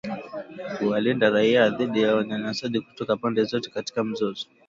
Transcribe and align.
kuwalinda 0.77 1.29
raia 1.35 1.69
dhidi 1.69 2.01
ya 2.01 2.15
unyanyasaji 2.15 2.81
kutoka 2.81 3.17
pande 3.17 3.43
zote 3.43 3.69
katika 3.69 4.03
mzozo. 4.03 4.47